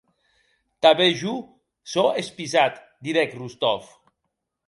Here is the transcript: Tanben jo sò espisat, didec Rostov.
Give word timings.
Tanben 0.85 1.11
jo 1.19 1.33
sò 1.93 2.05
espisat, 2.21 2.81
didec 3.09 3.37
Rostov. 3.43 3.95